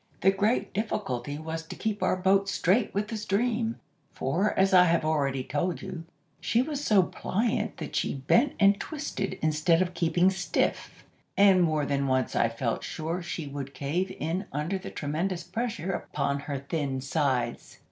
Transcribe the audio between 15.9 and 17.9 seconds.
upon her thin sides.